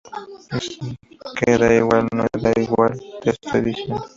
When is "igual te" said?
2.59-3.29